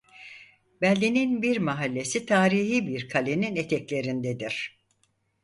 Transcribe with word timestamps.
Beldenin 0.81 1.41
bir 1.41 1.57
mahallesi 1.57 2.25
tarihi 2.25 2.87
bir 2.87 3.09
kalenin 3.09 3.55
eteklerindedir. 3.55 4.79